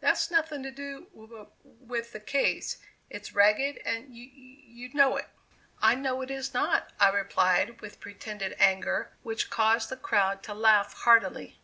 "That's 0.00 0.32
nothing 0.32 0.64
to 0.64 0.72
do 0.72 1.06
w 1.12 1.28
w 1.28 1.48
with 1.62 2.10
the 2.12 2.18
case; 2.18 2.78
it's 3.08 3.32
ragged, 3.34 3.76
and 3.86 4.08
y 4.08 4.28
y 4.36 4.64
you 4.66 4.92
know 4.92 5.16
it." 5.16 5.28
"I 5.80 5.94
know 5.94 6.22
it 6.22 6.30
is 6.32 6.52
not," 6.52 6.92
I 6.98 7.10
replied, 7.10 7.80
with 7.80 8.00
pretended 8.00 8.56
anger, 8.58 9.12
which 9.22 9.48
caused 9.48 9.88
the 9.88 9.96
crowd 9.96 10.42
to 10.42 10.54
laugh 10.54 10.94
heartily. 10.94 11.56